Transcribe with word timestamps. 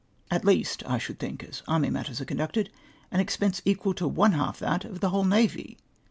At 0.31 0.43
least, 0.43 0.81
I 0.87 0.97
should 0.97 1.19
think 1.19 1.43
as 1.43 1.61
army 1.67 1.91
matters 1.91 2.19
are 2.19 2.25
conducted, 2.25 2.71
an 3.11 3.19
ex 3.19 3.37
pense 3.37 3.61
equal 3.65 3.93
to 3.93 4.07
one 4.07 4.31
half 4.31 4.57
that 4.57 4.83
of 4.83 4.99
the 4.99 5.11
whole 5.11 5.25
nav}^ 5.25 5.77